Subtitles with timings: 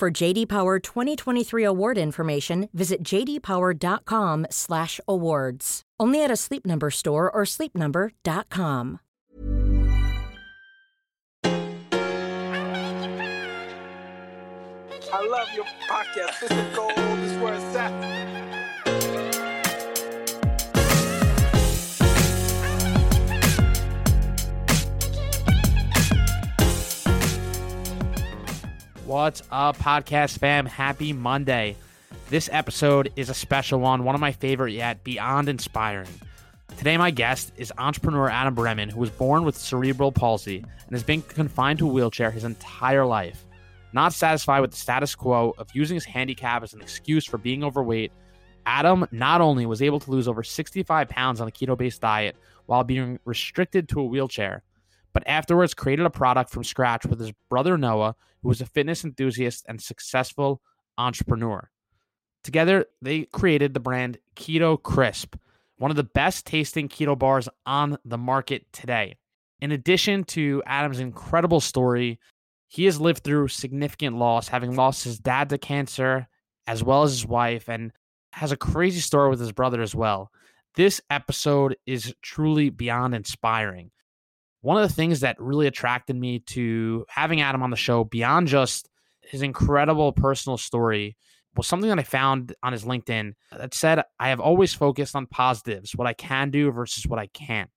[0.00, 5.82] For JD Power 2023 award information, visit jdpower.com/awards.
[6.00, 9.00] Only at a Sleep Number store or sleepnumber.com.
[15.12, 16.40] I love your podcast.
[16.40, 16.96] This is gold.
[16.96, 18.59] This is where it's at.
[29.10, 30.66] What's up, podcast fam?
[30.66, 31.74] Happy Monday.
[32.28, 36.06] This episode is a special one, one of my favorite yet, beyond inspiring.
[36.78, 41.02] Today, my guest is entrepreneur Adam Bremen, who was born with cerebral palsy and has
[41.02, 43.44] been confined to a wheelchair his entire life.
[43.92, 47.64] Not satisfied with the status quo of using his handicap as an excuse for being
[47.64, 48.12] overweight,
[48.64, 52.36] Adam not only was able to lose over 65 pounds on a keto based diet
[52.66, 54.62] while being restricted to a wheelchair,
[55.12, 59.04] but afterwards created a product from scratch with his brother Noah, who was a fitness
[59.04, 60.62] enthusiast and successful
[60.98, 61.70] entrepreneur.
[62.42, 65.36] Together, they created the brand Keto Crisp,
[65.76, 69.16] one of the best tasting keto bars on the market today.
[69.60, 72.18] In addition to Adam's incredible story,
[72.68, 76.28] he has lived through significant loss, having lost his dad to cancer
[76.66, 77.92] as well as his wife, and
[78.32, 80.30] has a crazy story with his brother as well.
[80.76, 83.90] This episode is truly beyond inspiring
[84.62, 88.48] one of the things that really attracted me to having Adam on the show, beyond
[88.48, 88.88] just
[89.22, 91.16] his incredible personal story,
[91.56, 95.26] was something that I found on his LinkedIn that said, I have always focused on
[95.26, 97.70] positives, what I can do versus what I can't.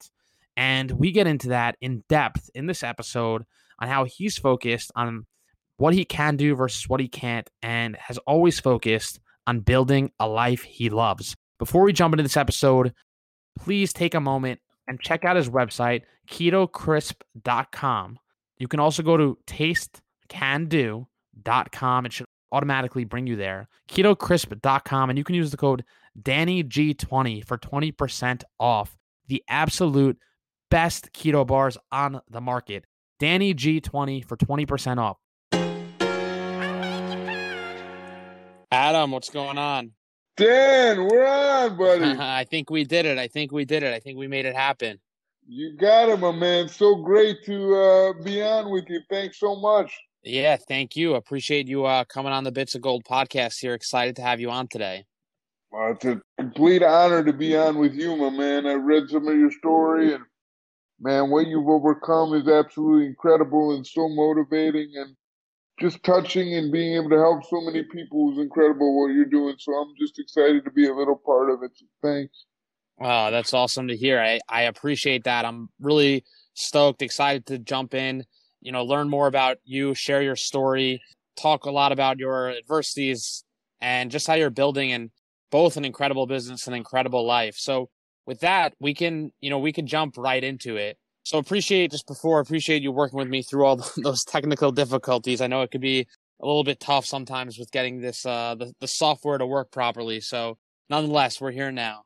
[0.55, 3.43] And we get into that in depth in this episode
[3.79, 5.25] on how he's focused on
[5.77, 10.27] what he can do versus what he can't, and has always focused on building a
[10.27, 11.35] life he loves.
[11.57, 12.93] Before we jump into this episode,
[13.57, 18.19] please take a moment and check out his website, ketocrisp.com.
[18.57, 22.05] You can also go to tastecando.com.
[22.05, 23.67] It should automatically bring you there.
[23.89, 25.83] ketocrisp.com, and you can use the code
[26.21, 30.17] DannyG20 for 20% off the absolute
[30.69, 32.85] best keto bars on the market.
[33.19, 35.17] Danny G20 for 20% off.
[38.71, 39.91] Adam, what's going on?
[40.35, 42.19] Dan, we're on, buddy.
[42.19, 43.17] I think we did it.
[43.17, 43.93] I think we did it.
[43.93, 44.99] I think we made it happen.
[45.45, 46.69] You got it, my man.
[46.69, 49.01] So great to uh, be on with you.
[49.09, 49.93] Thanks so much.
[50.23, 51.15] Yeah, thank you.
[51.15, 53.73] Appreciate you uh, coming on the Bits of Gold podcast here.
[53.73, 55.03] Excited to have you on today.
[55.69, 58.65] Well, it's a complete honor to be on with you, my man.
[58.65, 60.23] I read some of your story, and
[60.99, 64.93] man, what you've overcome is absolutely incredible and so motivating.
[64.95, 65.15] And
[65.79, 69.55] just touching and being able to help so many people is incredible what you're doing.
[69.57, 71.71] So I'm just excited to be a little part of it.
[71.75, 72.45] So thanks.
[72.99, 74.19] Wow, that's awesome to hear.
[74.19, 75.45] I, I appreciate that.
[75.45, 76.23] I'm really
[76.53, 78.23] stoked, excited to jump in,
[78.61, 81.01] you know, learn more about you, share your story,
[81.35, 83.43] talk a lot about your adversities
[83.81, 85.09] and just how you're building and
[85.51, 87.55] both an incredible business and incredible life.
[87.57, 87.89] So
[88.25, 90.97] with that, we can, you know, we can jump right into it.
[91.23, 95.41] So appreciate just before appreciate you working with me through all those technical difficulties.
[95.41, 96.07] I know it could be
[96.41, 100.19] a little bit tough sometimes with getting this uh the, the software to work properly.
[100.19, 100.57] So
[100.89, 102.03] nonetheless, we're here now.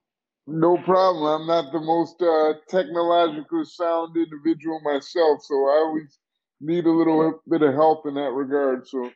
[0.50, 1.42] No problem.
[1.42, 6.20] I'm not the most uh, technologically sound individual myself, so I always
[6.62, 8.88] need a little bit of help in that regard.
[8.88, 9.12] So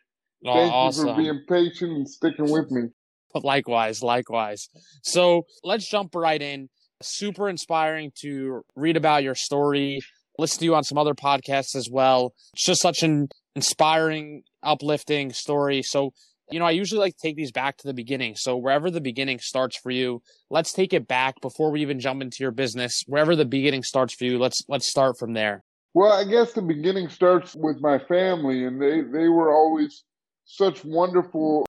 [0.46, 1.08] Oh, thank awesome.
[1.08, 2.90] you for being patient and sticking with me.
[3.34, 4.70] But likewise, likewise.
[5.04, 6.70] So let's jump right in.
[7.02, 10.02] Super inspiring to read about your story,
[10.38, 12.34] listen to you on some other podcasts as well.
[12.54, 15.82] It's just such an inspiring, uplifting story.
[15.82, 16.12] So,
[16.52, 18.36] you know, I usually like to take these back to the beginning.
[18.36, 22.22] So, wherever the beginning starts for you, let's take it back before we even jump
[22.22, 23.04] into your business.
[23.08, 25.64] Wherever the beginning starts for you, let's let's start from there.
[25.94, 30.04] Well, I guess the beginning starts with my family, and they they were always
[30.46, 31.66] such wonderful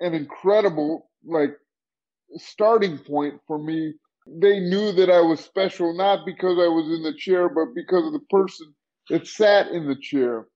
[0.00, 1.50] and incredible like
[2.36, 3.94] starting point for me.
[4.32, 8.06] They knew that I was special not because I was in the chair, but because
[8.06, 8.72] of the person
[9.08, 10.46] that sat in the chair.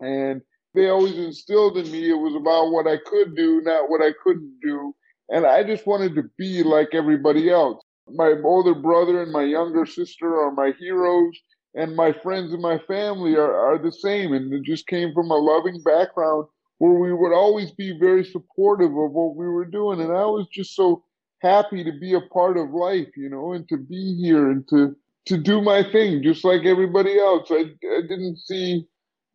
[0.00, 0.40] And
[0.74, 4.12] they always instilled in me it was about what I could do, not what I
[4.22, 4.94] couldn't do.
[5.28, 7.82] And I just wanted to be like everybody else.
[8.08, 11.38] My older brother and my younger sister are my heroes
[11.74, 15.30] and my friends and my family are, are the same and it just came from
[15.30, 16.46] a loving background
[16.78, 20.00] where we would always be very supportive of what we were doing.
[20.00, 21.04] And I was just so
[21.42, 24.94] happy to be a part of life, you know, and to be here and to,
[25.26, 27.48] to do my thing just like everybody else.
[27.50, 28.86] I, I didn't see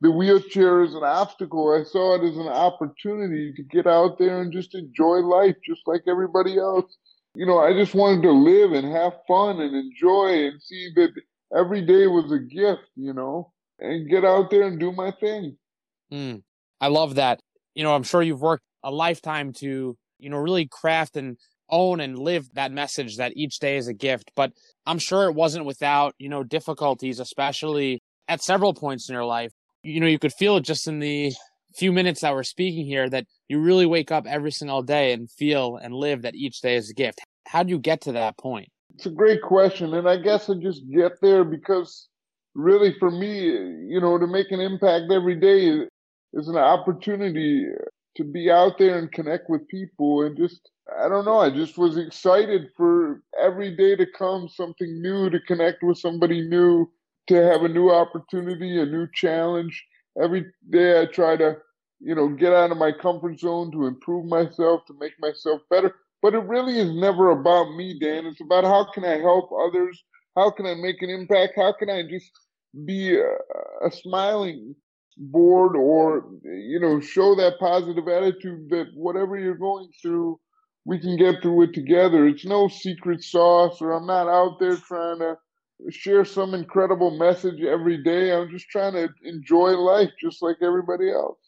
[0.02, 1.74] the wheelchair as an obstacle.
[1.74, 5.82] I saw it as an opportunity to get out there and just enjoy life just
[5.86, 6.98] like everybody else.
[7.36, 11.12] You know, I just wanted to live and have fun and enjoy and see that
[11.56, 15.58] every day was a gift, you know, and get out there and do my thing.
[16.12, 16.44] Mm,
[16.80, 17.40] I love that.
[17.76, 21.38] You know, I'm sure you've worked a lifetime to, you know, really craft and
[21.70, 24.32] own and live that message that each day is a gift.
[24.36, 24.54] But
[24.86, 29.52] I'm sure it wasn't without, you know, difficulties, especially at several points in your life.
[29.84, 31.34] You know, you could feel it just in the
[31.76, 35.30] few minutes that we're speaking here that you really wake up every single day and
[35.30, 37.22] feel and live that each day is a gift.
[37.48, 38.70] How do you get to that point?
[38.96, 39.94] It's a great question.
[39.94, 42.08] And I guess I just get there because
[42.56, 45.86] really for me, you know, to make an impact every day
[46.34, 47.66] is an opportunity
[48.16, 50.60] to be out there and connect with people and just
[50.96, 55.40] I don't know, I just was excited for every day to come something new to
[55.42, 56.90] connect with somebody new,
[57.28, 59.86] to have a new opportunity, a new challenge.
[60.22, 61.58] Every day I try to,
[62.00, 65.96] you know, get out of my comfort zone to improve myself, to make myself better.
[66.22, 68.26] But it really is never about me, Dan.
[68.26, 70.04] It's about how can I help others?
[70.36, 71.54] How can I make an impact?
[71.56, 72.32] How can I just
[72.86, 73.34] be a,
[73.86, 74.76] a smiling
[75.18, 80.40] board or, you know, show that positive attitude that whatever you're going through,
[80.88, 82.26] we can get through it together.
[82.28, 85.36] It's no secret sauce, or I'm not out there trying to
[85.90, 88.32] share some incredible message every day.
[88.32, 91.40] I'm just trying to enjoy life just like everybody else.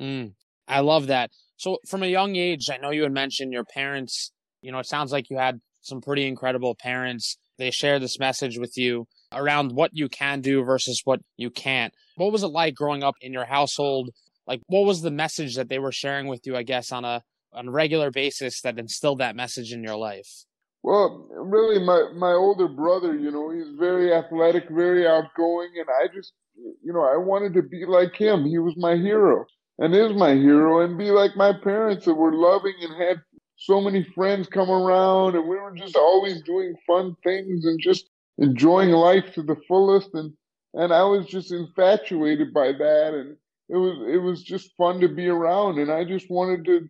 [0.00, 0.32] Mm,
[0.66, 1.30] I love that.
[1.56, 4.86] So, from a young age, I know you had mentioned your parents, you know, it
[4.86, 7.38] sounds like you had some pretty incredible parents.
[7.58, 11.94] They share this message with you around what you can do versus what you can't.
[12.16, 14.10] What was it like growing up in your household?
[14.48, 17.22] Like, what was the message that they were sharing with you, I guess, on a
[17.52, 20.44] on a regular basis that instilled that message in your life?
[20.82, 26.14] Well, really, my my older brother, you know, he's very athletic, very outgoing, and I
[26.14, 28.46] just, you know, I wanted to be like him.
[28.46, 29.44] He was my hero,
[29.78, 33.20] and is my hero, and be like my parents that were loving and had
[33.56, 38.08] so many friends come around, and we were just always doing fun things and just
[38.38, 40.32] enjoying life to the fullest, and
[40.72, 43.36] and I was just infatuated by that, and
[43.68, 46.88] it was it was just fun to be around, and I just wanted to,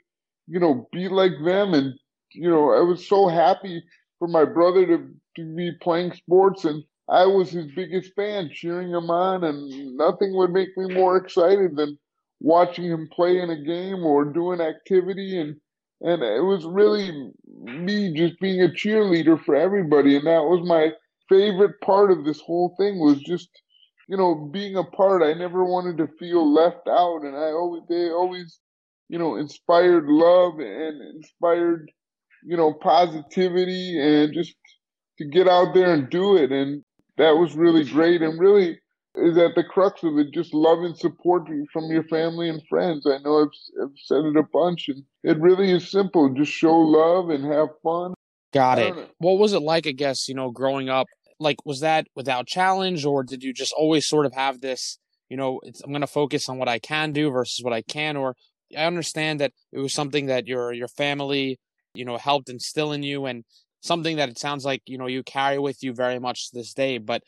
[0.51, 1.75] you know, be like them.
[1.75, 1.95] And
[2.33, 3.83] you know, I was so happy
[4.19, 6.65] for my brother to, to be playing sports.
[6.65, 11.17] And I was his biggest fan, cheering him on, and nothing would make me more
[11.17, 11.99] excited than
[12.41, 15.39] watching him play in a game or do an activity.
[15.39, 15.57] And
[16.03, 17.31] and it was really
[17.63, 20.17] me just being a cheerleader for everybody.
[20.17, 20.93] And that was my
[21.29, 23.49] favorite part of this whole thing was just
[24.09, 25.23] you know being a part.
[25.23, 27.23] I never wanted to feel left out.
[27.23, 28.59] And i always they always
[29.11, 31.91] you know inspired love and inspired
[32.45, 34.55] you know, positivity and just
[35.19, 36.51] to get out there and do it.
[36.51, 36.83] And
[37.19, 38.23] that was really great.
[38.23, 38.79] And really
[39.17, 43.07] is at the crux of it, just love and support from your family and friends.
[43.07, 46.33] I know I've, I've said it a bunch and it really is simple.
[46.33, 48.15] Just show love and have fun.
[48.53, 48.95] Got it.
[49.19, 51.07] What was it like, I guess, you know, growing up?
[51.39, 54.99] Like, was that without challenge or did you just always sort of have this,
[55.29, 58.17] you know, I'm going to focus on what I can do versus what I can?
[58.17, 58.35] Or
[58.77, 61.59] I understand that it was something that your, your family
[61.95, 63.45] you know, helped instill in you and
[63.81, 66.75] something that it sounds like, you know, you carry with you very much to this
[66.75, 66.99] day.
[66.99, 67.23] But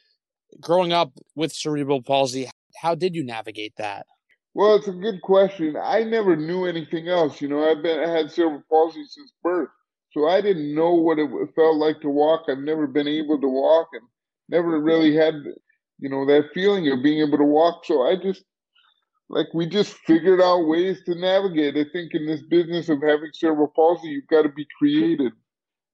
[0.61, 4.07] growing up with cerebral palsy, how did you navigate that?
[4.55, 5.76] Well, it's a good question.
[5.83, 7.40] I never knew anything else.
[7.40, 9.71] You know, I've been I had cerebral palsy since birth,
[10.12, 12.43] so I didn't know what it felt like to walk.
[12.49, 14.02] I've never been able to walk, and
[14.50, 15.35] never really had,
[15.99, 17.87] you know, that feeling of being able to walk.
[17.87, 18.45] So I just
[19.33, 21.75] like we just figured out ways to navigate.
[21.75, 25.33] I think in this business of having cerebral palsy, you've got to be creative.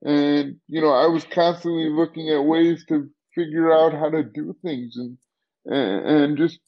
[0.05, 4.57] And, you know, I was constantly looking at ways to figure out how to do
[4.63, 5.17] things and,
[5.67, 6.59] and, just,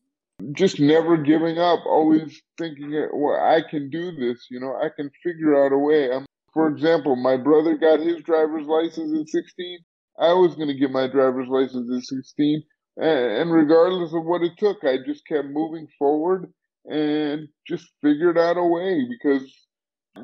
[0.52, 5.10] just never giving up, always thinking, well, I can do this, you know, I can
[5.24, 6.12] figure out a way.
[6.12, 6.24] I'm,
[6.54, 9.78] for example, my brother got his driver's license at 16.
[10.20, 12.62] I was going to get my driver's license at 16.
[12.96, 16.52] And regardless of what it took, I just kept moving forward
[16.86, 19.42] and just figured out a way because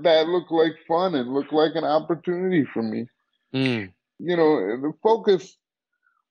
[0.02, 3.06] that looked like fun and looked like an opportunity for me.
[3.54, 3.92] Mm.
[4.18, 5.56] You know, the focus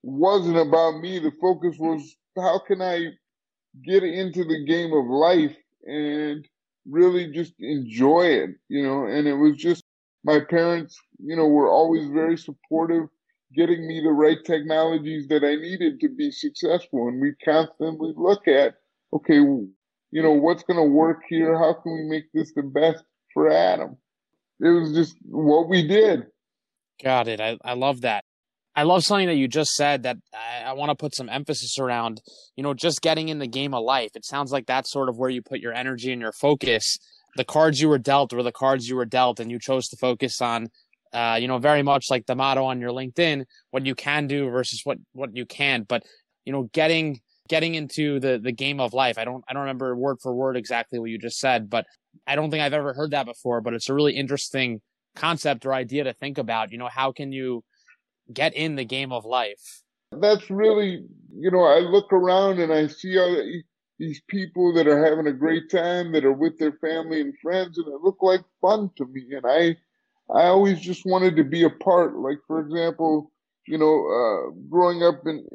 [0.03, 1.19] wasn't about me.
[1.19, 3.07] The focus was how can I
[3.83, 5.55] get into the game of life
[5.85, 6.47] and
[6.89, 9.83] really just enjoy it, you know, and it was just
[10.23, 13.07] my parents, you know, were always very supportive,
[13.55, 17.07] getting me the right technologies that I needed to be successful.
[17.07, 18.75] And we constantly look at,
[19.13, 19.39] okay,
[20.15, 21.57] you know, what's going to work here?
[21.57, 23.03] How can we make this the best
[23.33, 23.97] for Adam?
[24.61, 26.27] It was just what we did.
[27.03, 27.41] Got it.
[27.41, 28.23] I, I love that.
[28.77, 31.77] I love something that you just said that I, I want to put some emphasis
[31.77, 32.21] around,
[32.55, 34.11] you know, just getting in the game of life.
[34.15, 36.97] It sounds like that's sort of where you put your energy and your focus.
[37.35, 39.97] The cards you were dealt were the cards you were dealt, and you chose to
[39.97, 40.69] focus on,
[41.11, 44.49] uh, you know, very much like the motto on your LinkedIn, what you can do
[44.49, 45.89] versus what, what you can't.
[45.89, 46.03] But,
[46.45, 49.17] you know, getting getting into the the game of life.
[49.17, 51.85] I don't I don't remember word for word exactly what you just said, but
[52.27, 53.61] I don't think I've ever heard that before.
[53.61, 54.81] But it's a really interesting
[55.15, 56.71] concept or idea to think about.
[56.71, 57.63] You know, how can you
[58.31, 59.81] get in the game of life?
[60.11, 63.35] That's really, you know, I look around and I see all
[63.99, 67.77] these people that are having a great time that are with their family and friends,
[67.77, 69.23] and it look like fun to me.
[69.31, 69.77] And I,
[70.33, 72.17] I always just wanted to be a part.
[72.17, 73.31] Like for example,
[73.67, 75.45] you know, uh, growing up in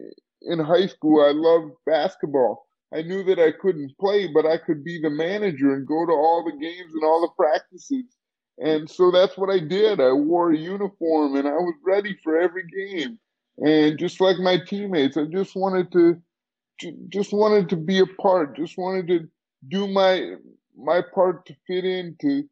[0.42, 2.66] in high school, I loved basketball.
[2.92, 6.12] I knew that I couldn't play, but I could be the manager and go to
[6.12, 8.04] all the games and all the practices.
[8.58, 10.00] And so that's what I did.
[10.00, 13.18] I wore a uniform and I was ready for every game.
[13.58, 16.20] And just like my teammates, I just wanted to,
[17.10, 19.28] just wanted to be a part, just wanted to
[19.68, 20.34] do my,
[20.76, 22.44] my part to fit into,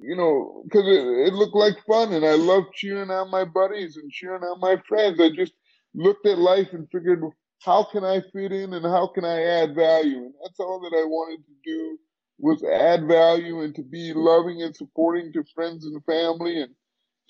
[0.00, 3.96] you know, because it, it looked like fun and I loved cheering on my buddies
[3.96, 5.20] and cheering on my friends.
[5.20, 5.52] I just
[5.94, 7.22] looked at life and figured,
[7.62, 10.18] how can I fit in and how can I add value?
[10.18, 11.98] And that's all that I wanted to do
[12.38, 16.74] was add value and to be loving and supporting to friends and family and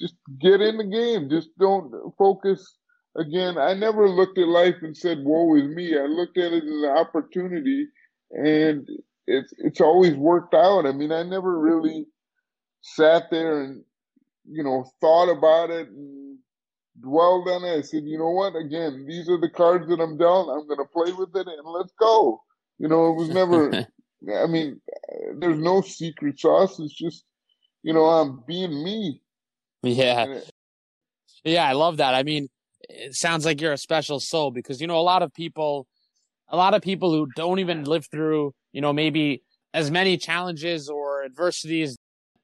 [0.01, 1.29] just get in the game.
[1.29, 2.79] Just don't focus.
[3.17, 5.97] Again, I never looked at life and said, woe is me.
[5.97, 7.87] I looked at it as an opportunity
[8.31, 8.89] and
[9.27, 10.87] it's, it's always worked out.
[10.87, 12.07] I mean, I never really
[12.81, 13.85] sat there and,
[14.51, 16.24] you know, thought about it and
[17.01, 17.79] dwelled on it.
[17.79, 18.57] I said, you know what?
[18.57, 20.49] Again, these are the cards that I'm dealt.
[20.49, 22.43] I'm going to play with it and let's go.
[22.79, 23.71] You know, it was never,
[24.35, 24.81] I mean,
[25.37, 26.79] there's no secret sauce.
[26.79, 27.25] It's just,
[27.83, 29.21] you know, I'm being me.
[29.83, 30.41] Yeah.
[31.45, 32.15] Yeah, I love that.
[32.15, 32.49] I mean,
[32.89, 35.87] it sounds like you're a special soul because, you know, a lot of people,
[36.49, 39.43] a lot of people who don't even live through, you know, maybe
[39.75, 41.97] as many challenges or adversities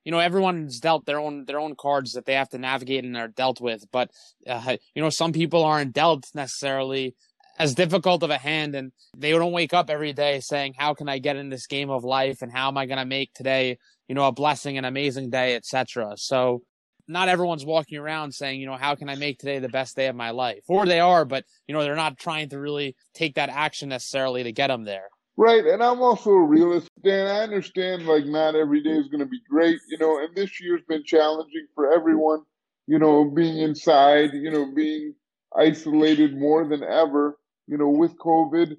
[0.05, 3.17] you know everyone's dealt their own their own cards that they have to navigate and
[3.17, 4.11] are dealt with but
[4.47, 7.15] uh, you know some people aren't dealt necessarily
[7.59, 11.09] as difficult of a hand and they don't wake up every day saying how can
[11.09, 13.79] i get in this game of life and how am i going to make today
[14.09, 16.63] you know a blessing an amazing day etc so
[17.09, 20.07] not everyone's walking around saying you know how can i make today the best day
[20.07, 20.63] of my life?
[20.69, 24.45] Or they are but you know they're not trying to really take that action necessarily
[24.45, 25.09] to get them there
[25.41, 27.27] Right, and I'm also a realist, Dan.
[27.27, 30.61] I understand like not every day is going to be great, you know, and this
[30.61, 32.43] year's been challenging for everyone,
[32.87, 35.15] you know, being inside, you know, being
[35.57, 38.77] isolated more than ever, you know, with COVID.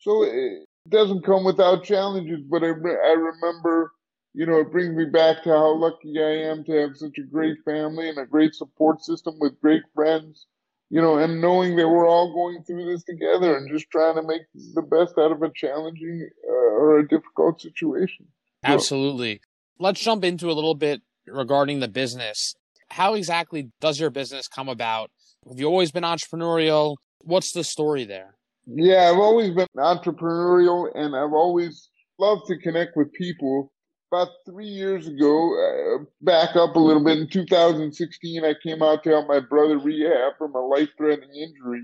[0.00, 3.92] So it doesn't come without challenges, but I, I remember,
[4.34, 7.22] you know, it brings me back to how lucky I am to have such a
[7.22, 10.46] great family and a great support system with great friends
[10.90, 14.22] you know, and knowing that we're all going through this together and just trying to
[14.22, 14.42] make
[14.74, 18.26] the best out of a challenging uh, or a difficult situation.
[18.64, 19.40] Absolutely.
[19.78, 22.54] Let's jump into a little bit regarding the business.
[22.90, 25.10] How exactly does your business come about?
[25.48, 26.96] Have you always been entrepreneurial?
[27.20, 28.34] What's the story there?
[28.66, 33.72] Yeah, I've always been entrepreneurial and I've always loved to connect with people
[34.10, 39.04] about three years ago, uh, back up a little bit, in 2016, I came out
[39.04, 41.82] to help my brother rehab from a life threatening injury.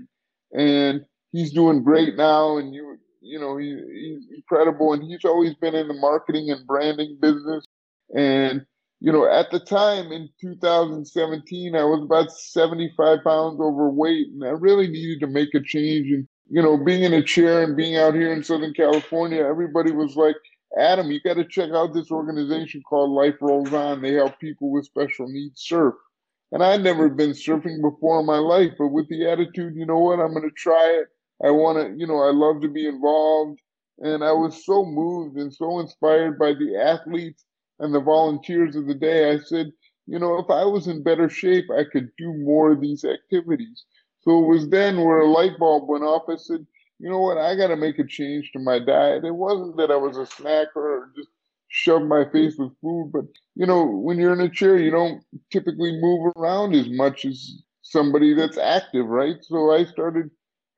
[0.53, 2.57] And he's doing great now.
[2.57, 4.93] And you, you know, he, he's incredible.
[4.93, 7.65] And he's always been in the marketing and branding business.
[8.15, 8.65] And,
[9.01, 14.49] you know, at the time in 2017, I was about 75 pounds overweight and I
[14.49, 16.09] really needed to make a change.
[16.11, 19.91] And, you know, being in a chair and being out here in Southern California, everybody
[19.91, 20.35] was like,
[20.77, 24.01] Adam, you got to check out this organization called Life Rolls On.
[24.01, 25.95] They help people with special needs surf.
[26.51, 29.99] And I'd never been surfing before in my life, but with the attitude, you know
[29.99, 31.07] what, I'm going to try it.
[31.43, 33.59] I want to, you know, I love to be involved.
[33.99, 37.45] And I was so moved and so inspired by the athletes
[37.79, 39.31] and the volunteers of the day.
[39.31, 39.71] I said,
[40.07, 43.85] you know, if I was in better shape, I could do more of these activities.
[44.21, 46.23] So it was then where a light bulb went off.
[46.29, 46.65] I said,
[46.99, 49.25] you know what, I got to make a change to my diet.
[49.25, 51.29] It wasn't that I was a snacker or just
[51.67, 53.25] shoved my face with food, but
[53.55, 55.21] you know, when you're in a chair, you don't
[55.51, 59.37] typically move around as much as somebody that's active, right?
[59.41, 60.29] So I started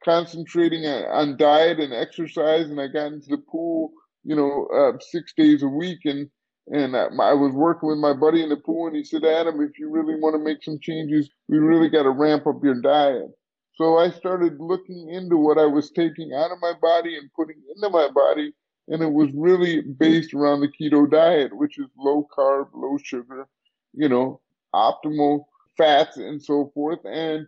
[0.04, 3.92] concentrating on diet and exercise, and I got into the pool,
[4.24, 6.30] you know, uh, six days a week, and
[6.70, 9.80] and I was working with my buddy in the pool, and he said, Adam, if
[9.80, 13.30] you really want to make some changes, we really got to ramp up your diet.
[13.78, 17.62] So I started looking into what I was taking out of my body and putting
[17.76, 18.54] into my body.
[18.90, 23.48] and it was really based around the keto diet, which is low carb, low sugar,
[23.94, 24.40] you know,
[24.74, 25.46] optimal
[25.78, 27.00] fats and so forth.
[27.06, 27.48] And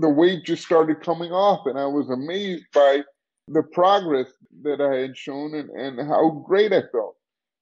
[0.00, 3.02] the weight just started coming off, and I was amazed by
[3.48, 4.28] the progress
[4.62, 7.16] that I had shown and, and how great I felt.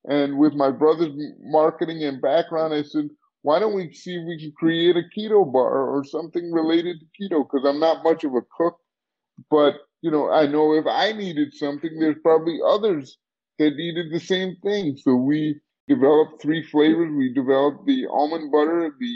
[0.09, 3.11] And with my brother's marketing and background, I said,
[3.47, 7.07] why don't we see if we can create a keto bar or something related to
[7.17, 7.45] keto?
[7.45, 8.77] Because I'm not much of a cook,
[9.53, 13.19] but you know, I know if I needed something, there's probably others
[13.61, 14.97] that needed the same thing.
[14.97, 17.15] So we developed three flavors.
[17.17, 19.15] We developed the almond butter, the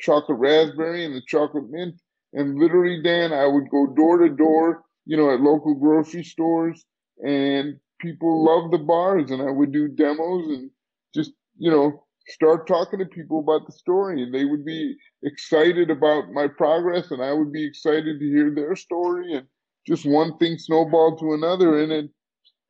[0.00, 1.96] chocolate raspberry, and the chocolate mint.
[2.32, 6.82] And literally, Dan, I would go door to door, you know, at local grocery stores,
[7.22, 9.30] and people loved the bars.
[9.30, 10.70] And I would do demos and
[11.14, 14.22] just, you know, start talking to people about the story.
[14.22, 18.54] And they would be excited about my progress, and I would be excited to hear
[18.54, 19.34] their story.
[19.34, 19.46] And
[19.86, 22.10] just one thing snowballed to another, and it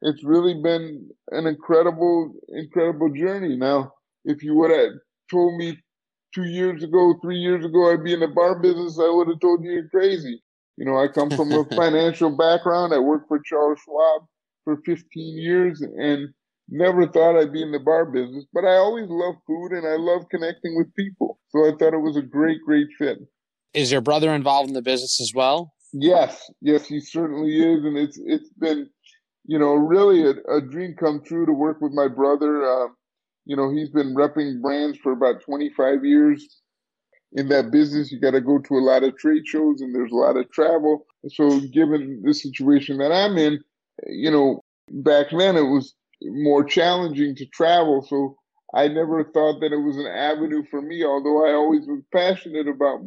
[0.02, 3.56] it's really been an incredible, incredible journey.
[3.56, 3.92] Now,
[4.24, 4.92] if you would have
[5.30, 5.78] told me
[6.34, 9.40] two years ago, three years ago, I'd be in the bar business, I would have
[9.40, 10.42] told you you're crazy.
[10.76, 12.92] You know, I come from a financial background.
[12.92, 14.22] I worked for Charles Schwab
[14.64, 16.28] for 15 years and
[16.68, 19.96] never thought I'd be in the bar business, but I always love food and I
[19.96, 21.38] love connecting with people.
[21.50, 23.18] So I thought it was a great, great fit.
[23.74, 25.74] Is your brother involved in the business as well?
[25.92, 28.88] Yes, yes, he certainly is, and it's it's been,
[29.46, 32.64] you know, really a, a dream come true to work with my brother.
[32.64, 32.88] Uh,
[33.44, 36.60] you know, he's been repping brands for about 25 years.
[37.32, 40.12] In that business, you got to go to a lot of trade shows, and there's
[40.12, 41.06] a lot of travel.
[41.28, 43.60] So, given the situation that I'm in,
[44.06, 48.04] you know, back then it was more challenging to travel.
[48.08, 48.36] So,
[48.74, 52.68] I never thought that it was an avenue for me, although I always was passionate
[52.68, 53.00] about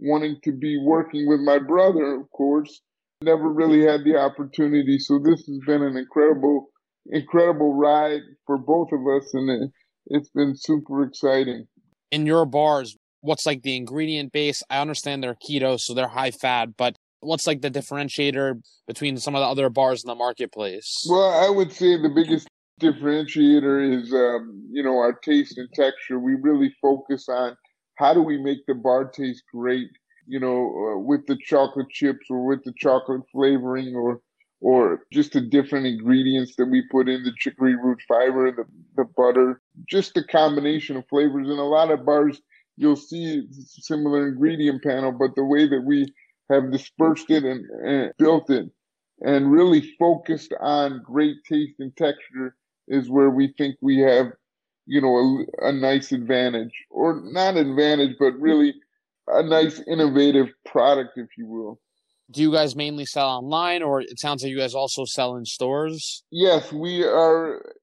[0.00, 2.80] wanting to be working with my brother, of course.
[3.22, 4.98] Never really had the opportunity.
[4.98, 6.68] So this has been an incredible,
[7.06, 9.32] incredible ride for both of us.
[9.32, 9.70] And it,
[10.08, 11.66] it's been super exciting.
[12.10, 14.62] In your bars, what's like the ingredient base?
[14.68, 19.34] I understand they're keto, so they're high fat, but what's like the differentiator between some
[19.34, 21.06] of the other bars in the marketplace?
[21.08, 22.48] Well, I would say the biggest
[22.80, 26.18] differentiator is, um, you know, our taste and texture.
[26.18, 27.56] We really focus on
[27.96, 29.88] how do we make the bar taste great?
[30.26, 34.20] You know, uh, with the chocolate chips or with the chocolate flavoring or
[34.60, 38.64] or just the different ingredients that we put in the chicory root fiber, the,
[38.96, 41.48] the butter, just the combination of flavors.
[41.48, 42.40] In a lot of bars,
[42.78, 46.06] you'll see similar ingredient panel, but the way that we
[46.50, 48.70] have dispersed it and, and built it
[49.22, 52.56] and really focused on great taste and texture
[52.88, 54.32] is where we think we have
[54.86, 58.74] you know, a, a nice advantage, or not advantage, but really
[59.28, 61.80] a nice innovative product, if you will.
[62.30, 65.44] Do you guys mainly sell online, or it sounds like you guys also sell in
[65.44, 66.24] stores?
[66.30, 67.74] Yes, we are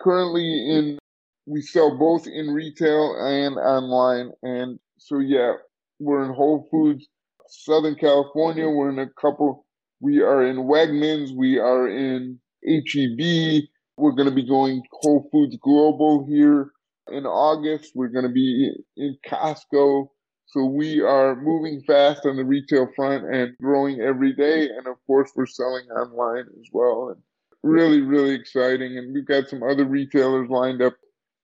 [0.00, 0.98] currently in.
[1.44, 5.54] We sell both in retail and online, and so yeah,
[5.98, 7.08] we're in Whole Foods,
[7.52, 8.64] Southern California.
[8.64, 8.76] Mm-hmm.
[8.76, 9.66] We're in a couple.
[10.00, 11.36] We are in Wegmans.
[11.36, 13.64] We are in HEB.
[13.98, 16.72] We're going to be going Whole Foods Global here
[17.10, 17.92] in August.
[17.94, 20.08] We're going to be in Costco.
[20.46, 24.68] So we are moving fast on the retail front and growing every day.
[24.68, 27.10] And of course, we're selling online as well.
[27.10, 27.22] And
[27.62, 28.96] really, really exciting.
[28.98, 30.94] And we've got some other retailers lined up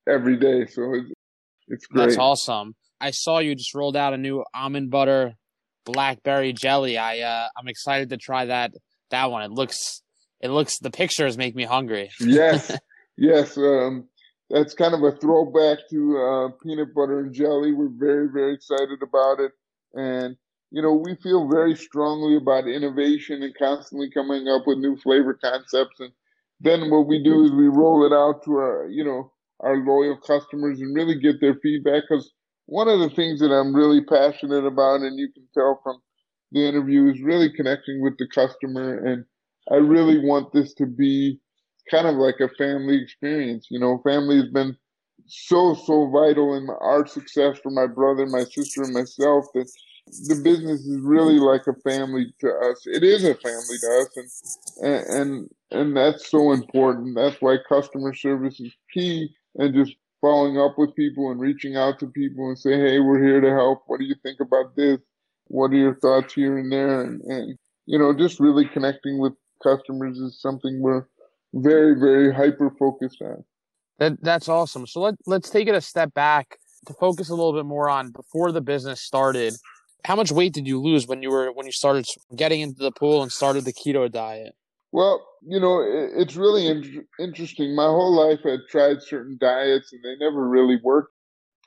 [0.08, 0.66] every day.
[0.66, 1.12] So it's,
[1.68, 2.06] it's great.
[2.06, 2.74] That's awesome.
[3.00, 5.37] I saw you just rolled out a new almond butter
[5.92, 6.98] blackberry jelly.
[6.98, 8.74] I uh, I'm excited to try that
[9.10, 9.42] that one.
[9.42, 10.02] It looks
[10.40, 12.10] it looks the pictures make me hungry.
[12.20, 12.76] yes,
[13.16, 13.56] yes.
[13.56, 14.06] Um,
[14.50, 17.72] that's kind of a throwback to uh, peanut butter and jelly.
[17.72, 19.52] We're very, very excited about it,
[19.94, 20.36] and
[20.70, 25.34] you know we feel very strongly about innovation and constantly coming up with new flavor
[25.34, 26.00] concepts.
[26.00, 26.12] And
[26.60, 30.18] then what we do is we roll it out to our, you know, our loyal
[30.18, 32.04] customers and really get their feedback.
[32.08, 32.32] Because
[32.68, 36.00] one of the things that I'm really passionate about, and you can tell from
[36.52, 39.24] the interview, is really connecting with the customer and
[39.70, 41.40] I really want this to be
[41.90, 43.66] kind of like a family experience.
[43.70, 44.76] You know, family has been
[45.26, 49.70] so, so vital in our success for my brother, my sister, and myself that
[50.26, 52.82] the business is really like a family to us.
[52.86, 57.14] It is a family to us, and and and that's so important.
[57.14, 61.98] That's why customer service is key, and just following up with people and reaching out
[62.00, 63.82] to people and say, hey, we're here to help.
[63.86, 64.98] What do you think about this?
[65.46, 67.02] What are your thoughts here and there?
[67.02, 71.06] And, and you know, just really connecting with customers is something we're
[71.54, 73.44] very, very hyper focused on.
[73.98, 74.86] That that's awesome.
[74.86, 78.12] So let let's take it a step back to focus a little bit more on
[78.12, 79.54] before the business started.
[80.04, 82.92] How much weight did you lose when you were when you started getting into the
[82.92, 84.54] pool and started the keto diet?
[84.92, 87.74] Well, you know, it's really in- interesting.
[87.74, 91.12] My whole life I tried certain diets and they never really worked.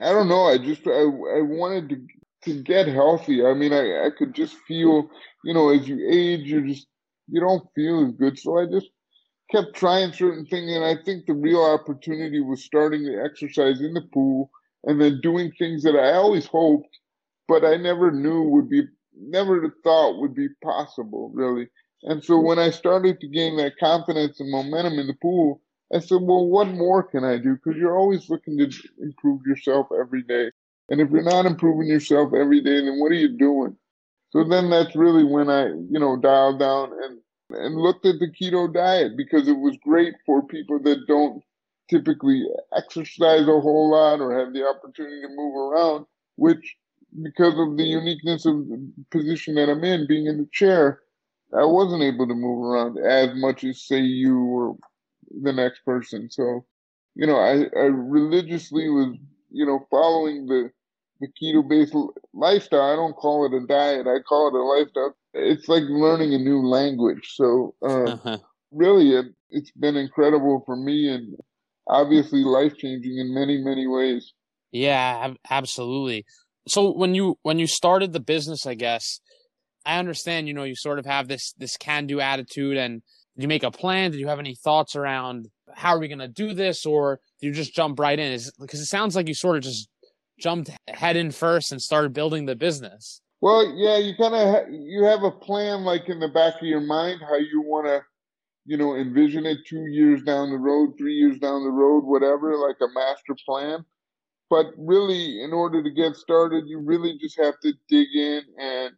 [0.01, 0.45] I don't know.
[0.47, 1.97] I just I, I wanted to
[2.45, 3.45] to get healthy.
[3.45, 5.10] I mean, I, I could just feel,
[5.45, 6.88] you know, as you age, you just
[7.29, 8.39] you don't feel as good.
[8.39, 8.89] So I just
[9.51, 13.93] kept trying certain things, and I think the real opportunity was starting to exercise in
[13.93, 14.51] the pool
[14.86, 16.97] and then doing things that I always hoped,
[17.47, 18.84] but I never knew would be,
[19.15, 21.67] never thought would be possible, really.
[22.03, 25.61] And so when I started to gain that confidence and momentum in the pool,
[25.93, 27.55] I said, well, what more can I do?
[27.55, 30.51] Because you're always looking to improve yourself every day.
[30.89, 33.75] And if you're not improving yourself every day, then what are you doing?
[34.31, 38.31] So then that's really when I, you know, dialed down and, and looked at the
[38.31, 41.43] keto diet because it was great for people that don't
[41.89, 46.05] typically exercise a whole lot or have the opportunity to move around,
[46.37, 46.77] which
[47.21, 51.01] because of the uniqueness of the position that I'm in, being in the chair,
[51.57, 54.77] I wasn't able to move around as much as say you or
[55.41, 56.29] the next person.
[56.29, 56.65] So,
[57.15, 59.15] you know, I, I religiously was,
[59.51, 60.69] you know, following the
[61.19, 61.95] the keto based
[62.33, 62.81] lifestyle.
[62.81, 64.07] I don't call it a diet.
[64.07, 65.15] I call it a lifestyle.
[65.33, 67.33] It's like learning a new language.
[67.35, 68.37] So, uh, uh-huh.
[68.71, 71.35] really, it, it's been incredible for me and
[71.87, 74.33] obviously life changing in many, many ways.
[74.71, 76.25] Yeah, absolutely.
[76.67, 79.19] So when you when you started the business, I guess
[79.85, 80.47] I understand.
[80.47, 83.01] You know, you sort of have this this can do attitude, and
[83.35, 84.11] you make a plan?
[84.11, 87.47] Did you have any thoughts around how are we going to do this, or do
[87.47, 88.31] you just jump right in?
[88.31, 89.89] Is because it sounds like you sort of just
[90.39, 93.21] jumped head in first and started building the business.
[93.41, 96.67] Well, yeah, you kind of ha- you have a plan like in the back of
[96.67, 98.01] your mind how you want to,
[98.65, 102.55] you know, envision it two years down the road, three years down the road, whatever,
[102.57, 103.83] like a master plan.
[104.49, 108.91] But really, in order to get started, you really just have to dig in and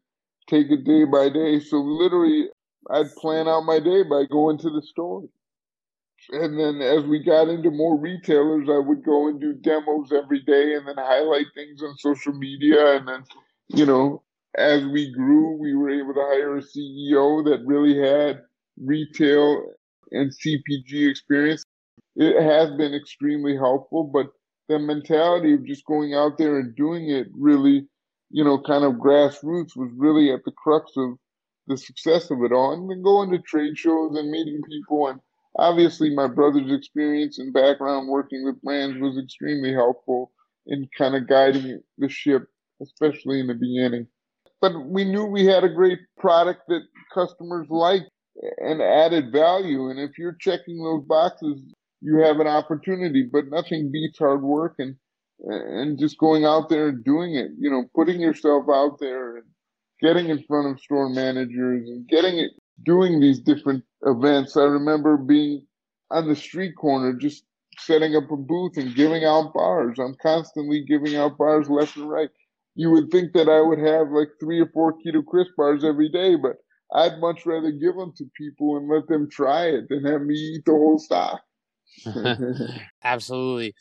[0.54, 1.60] take it day by day.
[1.60, 2.50] So literally,
[2.92, 5.24] I'd plan out my day by going to the store.
[6.30, 10.42] And then as we got into more retailers, I would go and do demos every
[10.42, 12.98] day and then highlight things on social media.
[12.98, 13.24] And then,
[13.70, 14.22] you know,
[14.56, 18.42] as we grew, we were able to hire a CEO that really had
[18.80, 19.66] retail
[20.12, 21.64] and CPG experience.
[22.16, 24.28] It has been extremely helpful, but
[24.70, 27.88] the mentality of just going out there and doing it really
[28.34, 31.12] you know, kind of grassroots was really at the crux of
[31.68, 32.74] the success of it all.
[32.74, 35.08] And then going to trade shows and meeting people.
[35.08, 35.20] And
[35.60, 40.32] obviously, my brother's experience and background working with brands was extremely helpful
[40.66, 42.48] in kind of guiding the ship,
[42.82, 44.08] especially in the beginning.
[44.62, 46.82] But we knew we had a great product that
[47.14, 48.10] customers liked
[48.58, 49.92] and added value.
[49.92, 51.62] And if you're checking those boxes,
[52.02, 54.74] you have an opportunity, but nothing beats hard work.
[54.80, 54.96] And
[55.40, 58.24] and just going out there and doing it, you know, putting mm-hmm.
[58.24, 59.46] yourself out there and
[60.02, 62.52] getting in front of store managers and getting it,
[62.86, 64.58] doing these different events.
[64.58, 65.66] I remember being
[66.12, 67.44] on the street corner, just
[67.80, 70.00] setting up a booth and giving out bars.
[70.00, 72.30] I'm constantly giving out bars left and right.
[72.76, 76.10] You would think that I would have like three or four keto crisp bars every
[76.10, 76.58] day, but
[76.94, 80.36] I'd much rather give them to people and let them try it than have me
[80.36, 81.42] eat the whole stock.
[83.04, 83.74] Absolutely.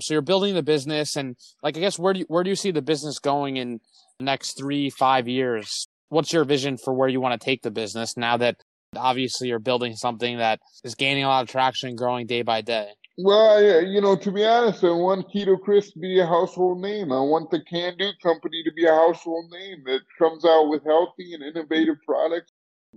[0.00, 2.56] So you're building the business, and like I guess where do you, where do you
[2.56, 3.80] see the business going in
[4.18, 5.86] the next three five years?
[6.08, 8.56] What's your vision for where you want to take the business now that
[8.96, 12.60] obviously you're building something that is gaining a lot of traction and growing day by
[12.60, 12.90] day?
[13.22, 16.80] Well, uh, you know, to be honest, I want Keto Crisp to be a household
[16.80, 17.12] name.
[17.12, 20.84] I want the Can Do Company to be a household name that comes out with
[20.84, 22.52] healthy and innovative products.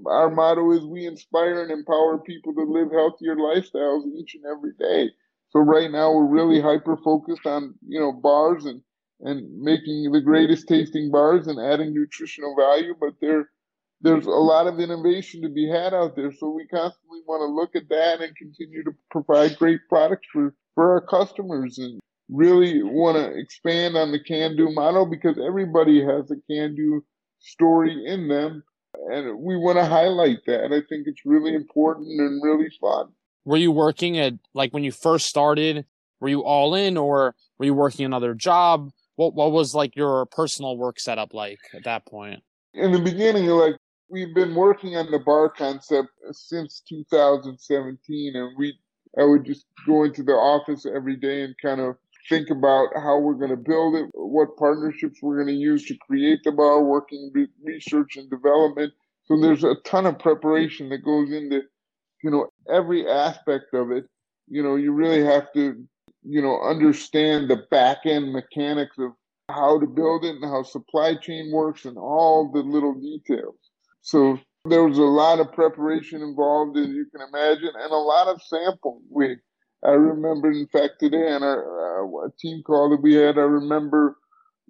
[0.06, 4.72] Our motto is we inspire and empower people to live healthier lifestyles each and every
[4.80, 5.12] day.
[5.54, 8.82] So right now we're really hyper focused on, you know, bars and,
[9.22, 13.50] and making the greatest tasting bars and adding nutritional value, but there,
[14.02, 16.32] there's a lot of innovation to be had out there.
[16.32, 20.56] So we constantly want to look at that and continue to provide great products for,
[20.74, 26.04] for our customers and really want to expand on the can do model because everybody
[26.04, 27.06] has a can do
[27.40, 28.64] story in them.
[29.12, 30.74] And we want to highlight that.
[30.74, 33.12] I think it's really important and really fun
[33.46, 35.86] were you working at like when you first started?
[36.20, 38.92] Were you all in, or were you working another job?
[39.16, 42.42] What what was like your personal work setup like at that point?
[42.74, 43.76] In the beginning, like
[44.10, 48.78] we've been working on the bar concept since 2017, and we
[49.18, 51.98] I would just go into the office every day and kind of
[52.30, 55.98] think about how we're going to build it, what partnerships we're going to use to
[56.08, 57.32] create the bar, working
[57.64, 58.94] research and development.
[59.26, 61.62] So there's a ton of preparation that goes into
[62.24, 64.06] you know, every aspect of it,
[64.48, 65.86] you know, you really have to,
[66.24, 69.12] you know, understand the back end mechanics of
[69.50, 73.56] how to build it and how supply chain works and all the little details.
[74.02, 78.30] So There was a lot of preparation involved, as you can imagine, and a lot
[78.30, 79.02] of sampling.
[79.10, 79.36] We,
[79.84, 84.16] I remember, in fact, today on our uh, team call that we had, I remember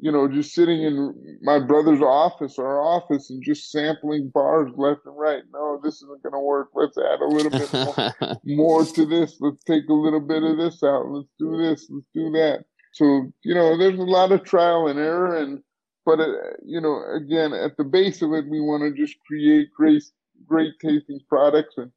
[0.03, 4.99] you know, just sitting in my brother's office, our office, and just sampling bars left
[5.05, 5.43] and right.
[5.53, 6.71] No, this isn't going to work.
[6.73, 9.37] Let's add a little bit more, more, to this.
[9.39, 11.07] Let's take a little bit of this out.
[11.07, 11.87] Let's do this.
[11.89, 12.65] Let's do that.
[12.91, 15.37] So, you know, there's a lot of trial and error.
[15.37, 15.63] And,
[16.05, 16.33] but, uh,
[16.65, 20.03] you know, again, at the base of it, we want to just create great,
[20.45, 21.93] great tasting products and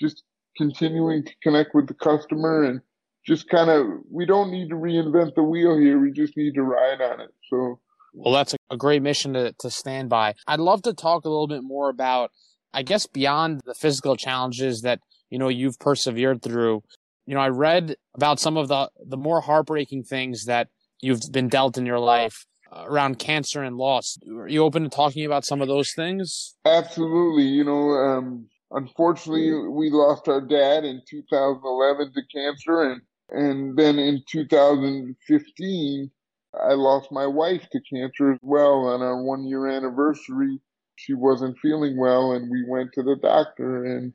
[0.00, 0.22] just
[0.56, 2.82] continuing to connect with the customer and
[3.26, 5.98] just kind of we don't need to reinvent the wheel here.
[5.98, 7.30] We just need to ride on it.
[7.50, 7.80] So
[8.14, 10.34] well, that's a great mission to, to stand by.
[10.46, 12.32] I'd love to talk a little bit more about,
[12.72, 15.00] I guess, beyond the physical challenges that,
[15.30, 16.82] you know, you've persevered through.
[17.26, 20.68] You know, I read about some of the, the more heartbreaking things that
[21.00, 24.18] you've been dealt in your life uh, around cancer and loss.
[24.30, 26.56] Are you open to talking about some of those things?
[26.64, 27.44] Absolutely.
[27.44, 33.98] You know, um, unfortunately, we lost our dad in 2011 to cancer, and and then
[33.98, 36.10] in 2015,
[36.54, 38.86] I lost my wife to cancer as well.
[38.86, 40.60] On our one year anniversary,
[40.96, 44.12] she wasn't feeling well, and we went to the doctor, and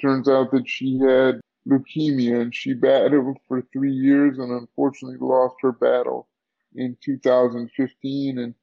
[0.00, 5.56] turns out that she had leukemia, and she battled for three years, and unfortunately lost
[5.60, 6.28] her battle
[6.74, 8.38] in 2015.
[8.38, 8.54] And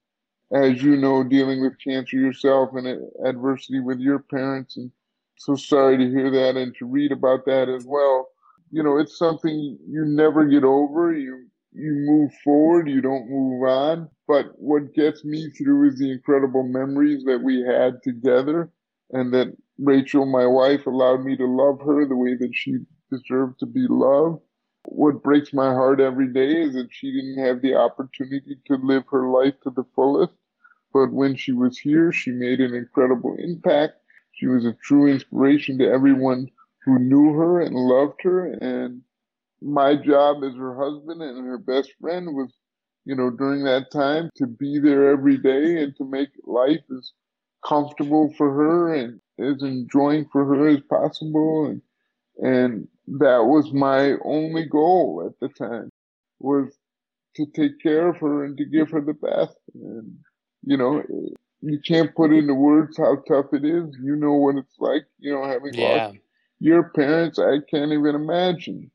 [0.52, 2.88] as you know, dealing with cancer yourself and
[3.26, 4.92] adversity with your parents, and
[5.38, 8.30] so sorry to hear that and to read about that as well
[8.72, 11.14] you know, it's something you never get over.
[11.14, 14.10] You you move forward, you don't move on.
[14.28, 18.72] But what gets me through is the incredible memories that we had together
[19.12, 22.78] and that Rachel, my wife, allowed me to love her the way that she
[23.12, 24.42] deserved to be loved.
[24.86, 29.04] What breaks my heart every day is that she didn't have the opportunity to live
[29.12, 30.34] her life to the fullest.
[30.94, 33.94] But when she was here, she made an incredible impact.
[34.32, 36.50] She was a true inspiration to everyone
[36.90, 38.48] who knew her and loved her.
[38.54, 39.02] And
[39.62, 42.52] my job as her husband and her best friend was,
[43.06, 47.14] you know, during that time to be there every day and to make life as
[47.66, 51.68] comfortable for her and as enjoying for her as possible.
[51.68, 51.82] And,
[52.42, 52.88] and
[53.20, 55.90] that was my only goal at the time
[56.40, 56.74] was
[57.36, 59.58] to take care of her and to give her the best.
[59.76, 60.18] And,
[60.64, 61.04] you know,
[61.62, 63.96] you can't put into words how tough it is.
[64.02, 66.08] You know what it's like, you know, having yeah.
[66.08, 66.18] lost
[66.60, 68.92] your parents, I can't even imagine.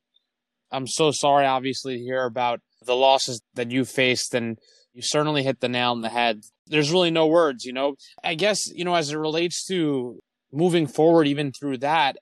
[0.71, 4.59] I'm so sorry, obviously, to hear about the losses that you faced, and
[4.93, 6.43] you certainly hit the nail on the head.
[6.67, 7.97] There's really no words, you know.
[8.23, 10.21] I guess, you know, as it relates to
[10.53, 12.17] moving forward, even through that,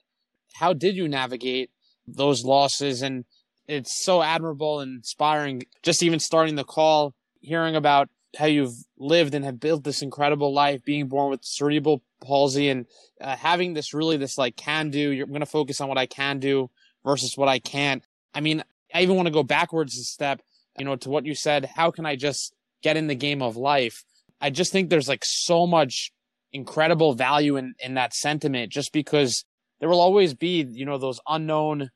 [0.54, 1.70] how did you navigate
[2.06, 3.02] those losses?
[3.02, 3.24] And
[3.66, 9.34] it's so admirable and inspiring, just even starting the call, hearing about how you've lived
[9.34, 12.86] and have built this incredible life, being born with cerebral palsy and
[13.20, 15.10] uh, having this really this like can do.
[15.10, 16.70] You're going to focus on what I can do
[17.04, 18.02] versus what I can't.
[18.34, 18.62] I mean,
[18.94, 20.42] I even want to go backwards a step,
[20.78, 21.66] you know, to what you said.
[21.74, 24.04] How can I just get in the game of life?
[24.40, 26.12] I just think there's like so much
[26.52, 29.44] incredible value in in that sentiment, just because
[29.80, 31.90] there will always be, you know, those unknown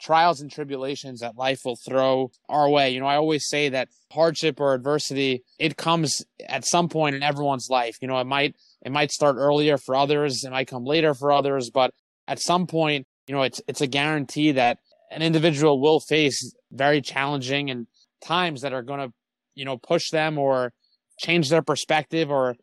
[0.00, 2.90] trials and tribulations that life will throw our way.
[2.90, 7.22] You know, I always say that hardship or adversity, it comes at some point in
[7.22, 7.96] everyone's life.
[8.00, 11.32] You know, it might it might start earlier for others, it might come later for
[11.32, 11.92] others, but
[12.28, 14.78] at some point, you know, it's it's a guarantee that
[15.10, 17.86] an individual will face very challenging and
[18.22, 19.12] times that are going to,
[19.54, 20.72] you know, push them or
[21.18, 22.56] change their perspective or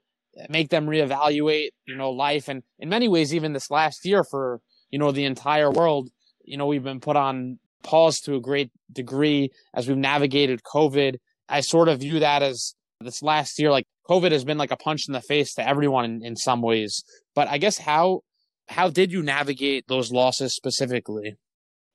[0.50, 4.60] make them reevaluate, you know, life and in many ways even this last year for,
[4.90, 6.10] you know, the entire world
[6.44, 11.18] you know, we've been put on pause to a great degree as we've navigated COVID.
[11.50, 14.78] I sort of view that as this last year, like COVID has been like a
[14.78, 17.04] punch in the face to everyone in, in some ways.
[17.36, 18.22] But I guess how
[18.70, 21.36] how did you navigate those losses specifically?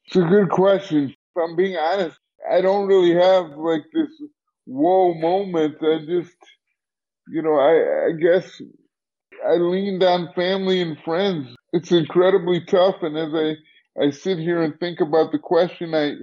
[0.07, 1.09] It's a good question.
[1.09, 2.19] If I'm being honest,
[2.51, 4.11] I don't really have like this
[4.67, 5.77] whoa moment.
[5.81, 6.37] I just,
[7.29, 8.61] you know, I, I guess
[9.47, 11.55] I leaned on family and friends.
[11.73, 12.97] It's incredibly tough.
[13.03, 13.55] And as I
[14.01, 15.95] I sit here and think about the question.
[15.95, 16.15] I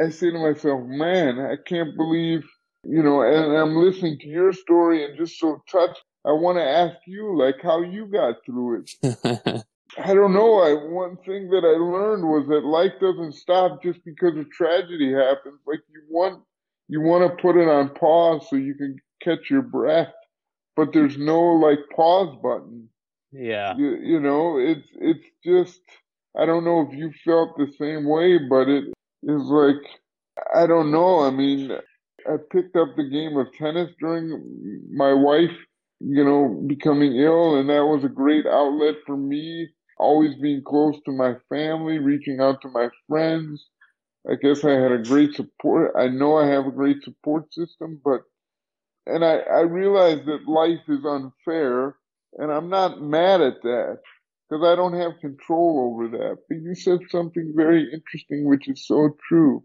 [0.00, 2.44] I say to myself, man, I can't believe,
[2.84, 6.02] you know, and I'm listening to your story and just so touched.
[6.24, 9.64] I want to ask you, like, how you got through it.
[9.98, 10.60] I don't know.
[10.60, 15.12] I one thing that I learned was that life doesn't stop just because a tragedy
[15.12, 15.60] happens.
[15.66, 16.42] Like you want
[16.88, 20.12] you want to put it on pause so you can catch your breath,
[20.74, 22.88] but there's no like pause button.
[23.32, 23.76] Yeah.
[23.76, 25.80] You, you know, it's it's just
[26.38, 28.84] I don't know if you felt the same way, but it
[29.22, 29.82] is like,
[30.54, 31.20] I don't know.
[31.20, 31.72] I mean,
[32.26, 35.56] I picked up the game of tennis during my wife
[36.00, 37.56] you know, becoming ill.
[37.56, 39.68] And that was a great outlet for me,
[39.98, 43.64] always being close to my family, reaching out to my friends.
[44.30, 45.92] I guess I had a great support.
[45.96, 48.22] I know I have a great support system, but,
[49.06, 51.94] and I, I realize that life is unfair
[52.38, 54.00] and I'm not mad at that
[54.48, 56.38] because I don't have control over that.
[56.48, 59.64] But you said something very interesting, which is so true.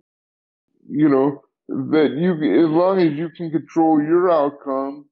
[0.90, 5.06] You know, that you, as long as you can control your outcome,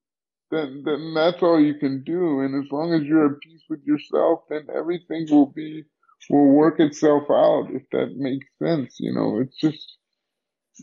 [0.51, 2.41] then, then that's all you can do.
[2.41, 5.83] And as long as you're at peace with yourself, then everything will be,
[6.29, 8.99] will work itself out, if that makes sense.
[8.99, 9.97] You know, it's just,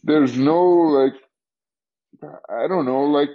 [0.05, 1.15] there's no like,
[2.49, 3.31] I don't know, like,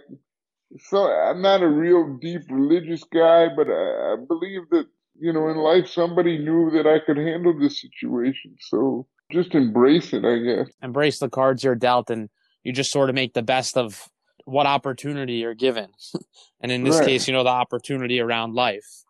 [0.80, 4.86] so I'm not a real deep religious guy, but I, I believe that
[5.22, 8.56] you know, in life, somebody knew that I could handle this situation.
[8.60, 10.74] So just embrace it, I guess.
[10.82, 12.30] Embrace the cards you're dealt, and
[12.64, 14.10] you just sort of make the best of
[14.46, 15.90] what opportunity you're given.
[16.62, 17.08] and in this right.
[17.08, 19.04] case, you know, the opportunity around life.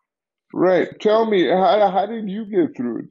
[0.52, 0.88] Right.
[1.00, 3.08] Tell me, how, how did you get through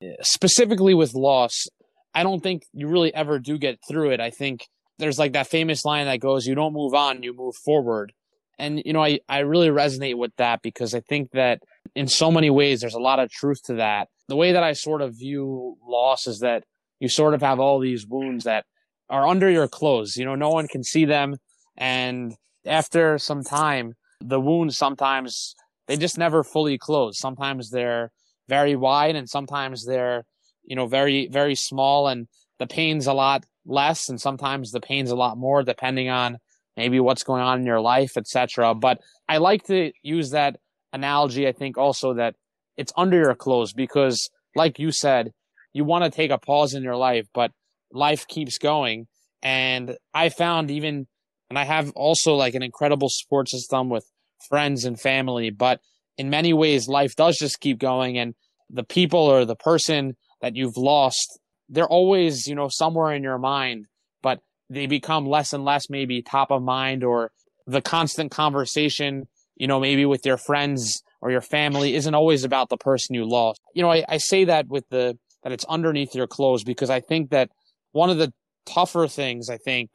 [0.00, 0.16] it?
[0.22, 1.66] Specifically with loss,
[2.12, 4.20] I don't think you really ever do get through it.
[4.20, 4.66] I think
[4.98, 8.12] there's like that famous line that goes, you don't move on, you move forward.
[8.58, 11.62] And, you know, I, I really resonate with that because I think that
[11.94, 14.08] in so many ways, there's a lot of truth to that.
[14.28, 16.64] The way that I sort of view loss is that
[17.00, 18.64] you sort of have all these wounds that
[19.10, 20.16] are under your clothes.
[20.16, 21.36] You know, no one can see them.
[21.76, 25.54] And after some time, the wounds sometimes
[25.88, 27.18] they just never fully close.
[27.18, 28.12] Sometimes they're
[28.48, 30.24] very wide and sometimes they're,
[30.64, 32.28] you know, very, very small and
[32.58, 36.38] the pain's a lot less and sometimes the pain's a lot more depending on
[36.76, 38.74] maybe what's going on in your life, etc.
[38.74, 40.56] But I like to use that
[40.92, 42.34] analogy, I think also that
[42.76, 45.32] it's under your clothes because, like you said,
[45.72, 47.52] you want to take a pause in your life, but
[47.92, 49.06] life keeps going.
[49.42, 51.06] And I found even,
[51.50, 54.04] and I have also like an incredible support system with
[54.48, 55.80] friends and family, but
[56.18, 58.18] in many ways, life does just keep going.
[58.18, 58.34] And
[58.70, 63.38] the people or the person that you've lost, they're always, you know, somewhere in your
[63.38, 63.86] mind,
[64.22, 67.32] but they become less and less maybe top of mind or
[67.66, 72.68] the constant conversation you know, maybe with your friends or your family isn't always about
[72.68, 73.60] the person you lost.
[73.74, 77.00] You know, I, I say that with the, that it's underneath your clothes because I
[77.00, 77.50] think that
[77.92, 78.32] one of the
[78.66, 79.90] tougher things, I think,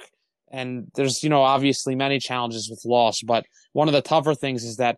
[0.50, 4.64] and there's, you know, obviously many challenges with loss, but one of the tougher things
[4.64, 4.98] is that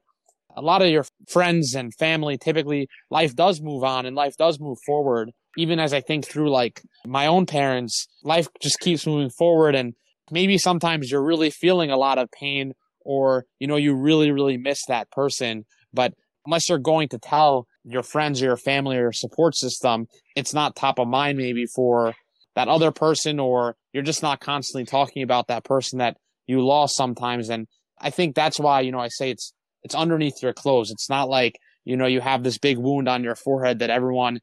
[0.56, 4.60] a lot of your friends and family, typically life does move on and life does
[4.60, 5.32] move forward.
[5.58, 9.76] Even as I think through like my own parents, life just keeps moving forward.
[9.76, 9.94] And
[10.32, 12.74] maybe sometimes you're really feeling a lot of pain
[13.10, 15.66] or you know you really really miss that person.
[15.92, 16.14] But
[16.46, 20.54] unless you're going to tell your friends or your family or your support system it's
[20.54, 22.14] not top of mind maybe for
[22.56, 26.96] that other person or you're just not constantly talking about that person that you lost
[26.96, 27.50] sometimes.
[27.50, 27.68] And
[28.00, 30.92] i think that's why you know i say it's it's underneath your clothes.
[30.92, 34.40] It's not like you know you have this big wound on your forehead that everyone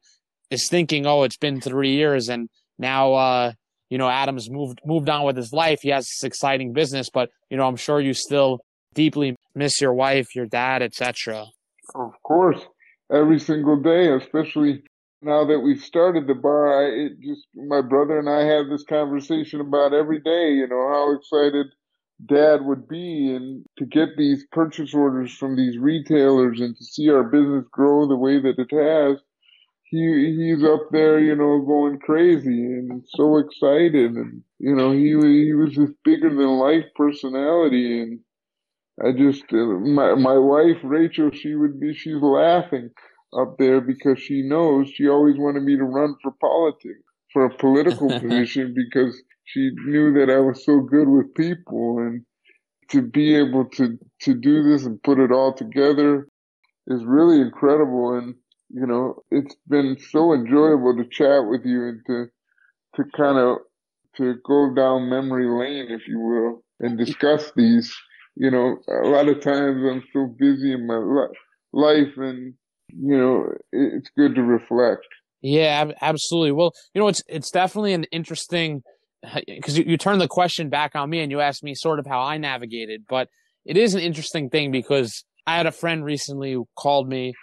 [0.49, 3.51] is thinking oh it's been 3 years and now uh
[3.89, 5.79] you know, Adams moved moved on with his life.
[5.81, 8.59] He has this exciting business, but you know, I'm sure you still
[8.93, 11.45] deeply miss your wife, your dad, etc.
[11.95, 12.59] Of course,
[13.11, 14.83] every single day, especially
[15.21, 16.83] now that we've started the bar.
[16.83, 20.51] I it just my brother and I have this conversation about every day.
[20.51, 21.67] You know how excited
[22.25, 27.09] dad would be and to get these purchase orders from these retailers and to see
[27.09, 29.21] our business grow the way that it has
[29.89, 35.09] he he's up there, you know, going crazy and so excited, and you know, he
[35.09, 38.19] he was this bigger than life personality, and
[39.03, 42.89] I just uh, my my wife Rachel, she would be she's laughing
[43.37, 47.57] up there because she knows she always wanted me to run for politics for a
[47.57, 52.23] political position because she knew that I was so good with people and
[52.89, 56.27] to be able to to do this and put it all together
[56.87, 58.35] is really incredible and
[58.69, 62.25] you know, it's been so enjoyable to chat with you and to
[62.95, 63.57] to kind of
[64.17, 67.95] to go down memory lane, if you will, and discuss these.
[68.35, 70.97] You know, a lot of times I'm so busy in my
[71.73, 72.53] life, and
[72.89, 75.07] you know, it's good to reflect.
[75.41, 76.51] Yeah, absolutely.
[76.51, 78.83] Well, you know, it's it's definitely an interesting
[79.45, 82.05] because you, you turn the question back on me and you asked me sort of
[82.05, 83.29] how I navigated, but
[83.65, 87.33] it is an interesting thing because I had a friend recently who called me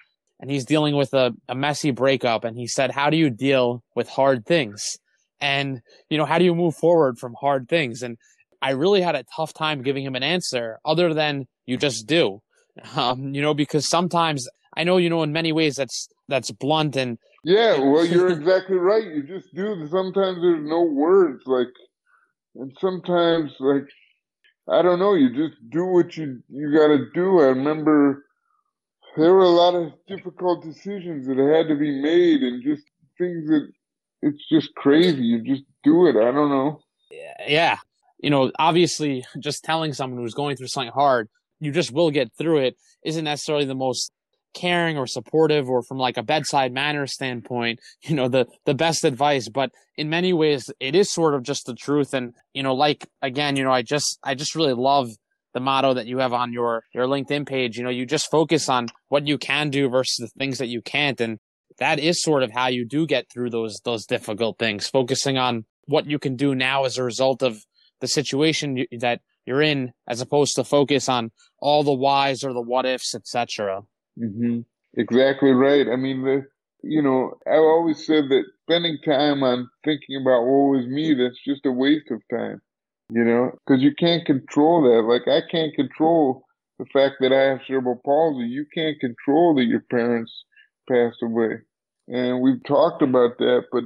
[0.40, 2.44] and he's dealing with a, a messy breakup.
[2.44, 4.98] And he said, How do you deal with hard things?
[5.40, 8.02] And, you know, how do you move forward from hard things?
[8.02, 8.16] And
[8.62, 12.40] I really had a tough time giving him an answer other than you just do.
[12.96, 16.96] Um, you know, because sometimes I know, you know, in many ways that's that's blunt
[16.96, 19.04] and yeah, well, you're exactly right.
[19.04, 19.86] You just do.
[19.90, 21.68] Sometimes there's no words, like,
[22.56, 23.86] and sometimes like
[24.68, 25.14] I don't know.
[25.14, 27.40] You just do what you you got to do.
[27.40, 28.24] I remember
[29.16, 32.82] there were a lot of difficult decisions that had to be made, and just
[33.18, 33.68] things that
[34.22, 35.22] it's just crazy.
[35.22, 36.16] You just do it.
[36.16, 36.80] I don't know.
[37.46, 37.78] Yeah,
[38.18, 41.28] you know, obviously, just telling someone who's going through something hard,
[41.60, 44.12] you just will get through it, isn't necessarily the most
[44.54, 49.04] caring or supportive or from like a bedside manner standpoint you know the the best
[49.04, 52.74] advice but in many ways it is sort of just the truth and you know
[52.74, 55.10] like again you know i just i just really love
[55.54, 58.68] the motto that you have on your your linkedin page you know you just focus
[58.68, 61.38] on what you can do versus the things that you can't and
[61.78, 65.64] that is sort of how you do get through those those difficult things focusing on
[65.86, 67.64] what you can do now as a result of
[68.00, 71.30] the situation that you're in as opposed to focus on
[71.60, 73.82] all the whys or the what ifs etc
[74.18, 74.60] Mm-hmm.
[74.96, 75.86] Exactly right.
[75.88, 76.46] I mean, the,
[76.82, 81.42] you know, I've always said that spending time on thinking about what was me, that's
[81.44, 82.60] just a waste of time,
[83.14, 85.02] you know, because you can't control that.
[85.02, 86.44] Like, I can't control
[86.78, 88.46] the fact that I have cerebral palsy.
[88.46, 90.32] You can't control that your parents
[90.90, 91.58] passed away.
[92.08, 93.84] And we've talked about that, but,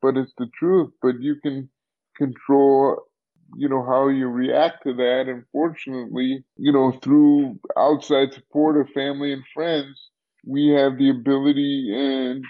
[0.00, 0.92] but it's the truth.
[1.02, 1.68] But you can
[2.16, 3.08] control
[3.56, 5.24] you know, how you react to that.
[5.28, 10.10] And fortunately, you know, through outside support of family and friends,
[10.46, 12.44] we have the ability and,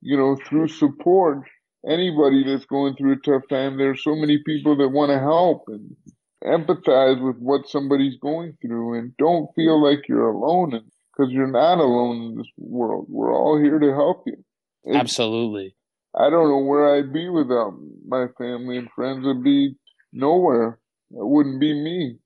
[0.00, 1.44] you know, through support,
[1.86, 5.18] anybody that's going through a tough time, there are so many people that want to
[5.18, 5.96] help and
[6.44, 11.78] empathize with what somebody's going through and don't feel like you're alone because you're not
[11.78, 13.06] alone in this world.
[13.08, 14.42] We're all here to help you.
[14.84, 15.74] It's, Absolutely.
[16.14, 17.74] I don't know where I'd be without
[18.06, 19.26] my family and friends.
[19.26, 19.74] I'd be
[20.12, 20.78] nowhere.
[21.10, 22.16] It wouldn't be me.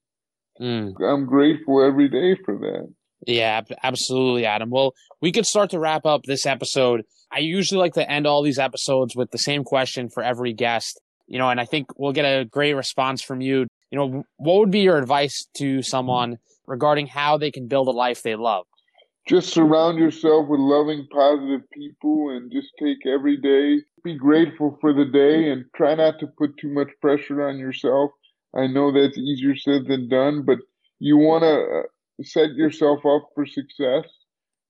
[0.61, 0.94] Mm.
[1.02, 2.92] I'm grateful every day for that.
[3.27, 4.70] Yeah, absolutely, Adam.
[4.70, 7.03] Well, we could start to wrap up this episode.
[7.33, 11.01] I usually like to end all these episodes with the same question for every guest,
[11.27, 13.66] you know, and I think we'll get a great response from you.
[13.91, 17.93] You know, what would be your advice to someone regarding how they can build a
[17.93, 18.66] life they love?
[19.27, 24.93] Just surround yourself with loving, positive people and just take every day be grateful for
[24.93, 28.11] the day and try not to put too much pressure on yourself.
[28.55, 30.59] I know that's easier said than done, but
[31.01, 31.83] you want to uh,
[32.22, 34.04] set yourself up for success.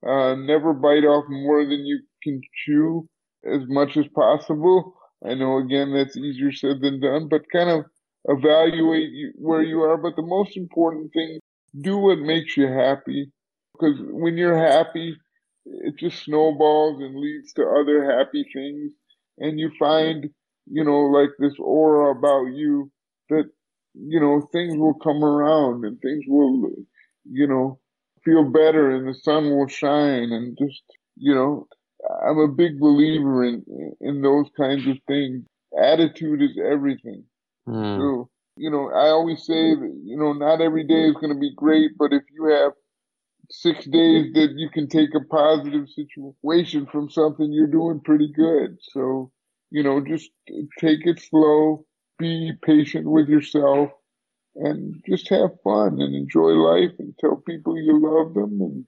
[0.07, 3.09] Uh, never bite off more than you can chew
[3.45, 4.95] as much as possible.
[5.26, 7.84] I know, again, that's easier said than done, but kind of
[8.26, 9.97] evaluate where you are.
[9.97, 11.40] But the most important thing,
[11.80, 13.32] do what makes you happy.
[13.72, 15.16] Because when you're happy,
[15.66, 18.92] it just snowballs and leads to other happy things
[19.38, 20.28] and you find,
[20.66, 22.90] you know, like this aura about you
[23.30, 23.45] that,
[23.95, 26.70] you know, things will come around and things will,
[27.25, 27.79] you know,
[28.25, 30.83] feel better and the sun will shine and just,
[31.16, 31.66] you know,
[32.27, 33.64] I'm a big believer in,
[34.01, 35.45] in those kinds of things.
[35.79, 37.25] Attitude is everything.
[37.68, 37.99] Mm.
[37.99, 41.39] So, you know, I always say that, you know, not every day is going to
[41.39, 42.72] be great, but if you have
[43.51, 48.77] six days that you can take a positive situation from something, you're doing pretty good.
[48.81, 49.33] So,
[49.70, 50.31] you know, just
[50.79, 51.85] take it slow,
[52.18, 53.91] be patient with yourself,
[54.57, 58.87] and just have fun and enjoy life and tell people you love them and,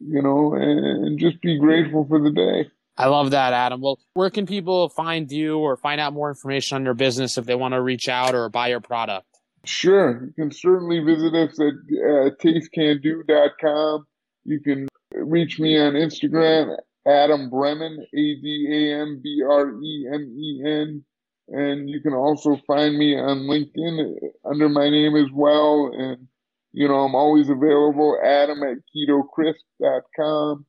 [0.00, 2.70] you know, and, and just be grateful for the day.
[2.96, 3.80] I love that, Adam.
[3.80, 7.46] Well, where can people find you or find out more information on your business if
[7.46, 9.26] they want to reach out or buy your product?
[9.64, 10.26] Sure.
[10.26, 14.06] You can certainly visit us at uh, tastecando.com.
[14.44, 16.76] You can reach me on Instagram,
[17.06, 21.04] Adam Bremen, A D A M B R E M E N.
[21.52, 25.92] And you can also find me on LinkedIn under my name as well.
[25.94, 26.26] And,
[26.72, 28.18] you know, I'm always available.
[28.24, 30.64] Adam at ketocrisp.com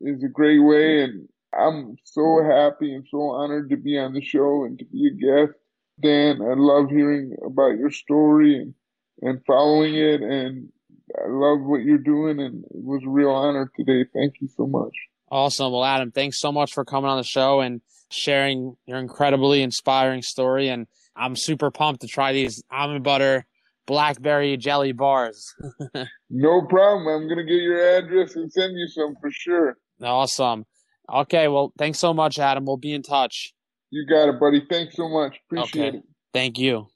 [0.00, 1.04] is a great way.
[1.04, 5.06] And I'm so happy and so honored to be on the show and to be
[5.06, 5.56] a guest.
[6.02, 8.74] Dan, I love hearing about your story and,
[9.22, 10.20] and following it.
[10.20, 10.68] And
[11.16, 12.40] I love what you're doing.
[12.40, 14.04] And it was a real honor today.
[14.12, 14.94] Thank you so much.
[15.30, 15.70] Awesome.
[15.70, 17.82] Well, Adam, thanks so much for coming on the show and
[18.14, 20.68] sharing your incredibly inspiring story.
[20.68, 20.86] And
[21.16, 23.46] I'm super pumped to try these almond butter
[23.86, 25.54] blackberry jelly bars.
[26.30, 27.08] no problem.
[27.08, 29.76] I'm going to get your address and send you some for sure.
[30.02, 30.64] Awesome.
[31.12, 31.48] Okay.
[31.48, 32.64] Well, thanks so much, Adam.
[32.64, 33.52] We'll be in touch.
[33.90, 34.64] You got it, buddy.
[34.68, 35.38] Thanks so much.
[35.50, 35.98] Appreciate okay.
[35.98, 36.04] it.
[36.32, 36.88] Thank you.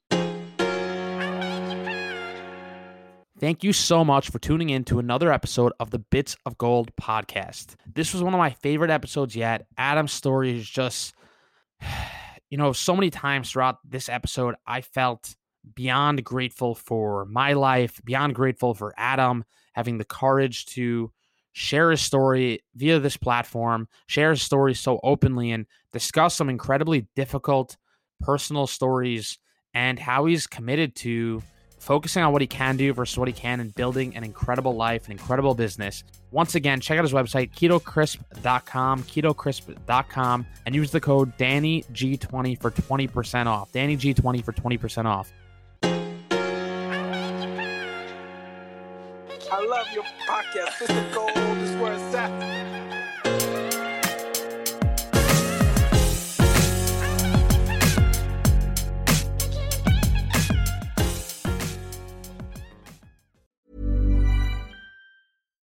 [3.41, 6.91] Thank you so much for tuning in to another episode of the Bits of Gold
[7.01, 7.77] podcast.
[7.87, 9.67] This was one of my favorite episodes yet.
[9.77, 11.15] Adam's story is just,
[12.51, 15.37] you know, so many times throughout this episode, I felt
[15.73, 21.13] beyond grateful for my life, beyond grateful for Adam having the courage to
[21.53, 27.07] share his story via this platform, share his story so openly, and discuss some incredibly
[27.15, 27.77] difficult
[28.21, 29.39] personal stories
[29.75, 31.41] and how he's committed to
[31.79, 35.07] focusing on what he can do versus what he can and building an incredible life,
[35.07, 36.05] an incredible business.
[36.31, 43.47] Once again, check out his website, ketocrisp.com, ketocrisp.com, and use the code DannyG20 for 20%
[43.47, 43.73] off.
[43.73, 45.33] DannyG20 for 20% off.
[49.51, 50.79] I love your podcast.
[50.79, 51.35] This is gold.
[51.35, 52.78] This is where it's at.